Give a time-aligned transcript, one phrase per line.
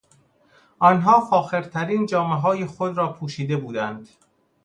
[0.79, 4.09] آنها فاخرترین جامههای خود را پوشیده بودند.